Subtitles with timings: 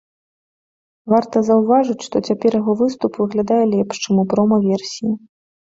[1.13, 5.15] Варта заўважыць, што цяпер яго выступ выглядае лепш, чым у прома-версіі.